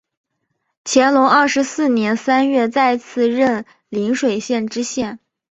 [0.83, 5.19] 乾隆二十四年三月再次任邻水县知县。